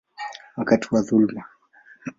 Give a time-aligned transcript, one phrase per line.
[0.57, 1.43] wakati wa dhuluma.